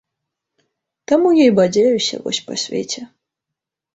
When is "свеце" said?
2.63-3.01